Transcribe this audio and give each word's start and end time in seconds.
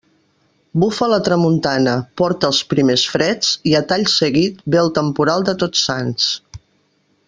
Bufa 0.83 1.09
la 1.11 1.19
tramuntana, 1.27 1.93
porta 2.21 2.51
els 2.53 2.63
primers 2.73 3.05
freds 3.17 3.53
i 3.73 3.77
a 3.83 3.85
tall 3.93 4.09
seguit 4.17 4.67
ve 4.77 4.83
el 4.85 4.93
temporal 5.01 5.49
de 5.51 5.59
Tots 5.65 5.89
Sants. 5.91 6.31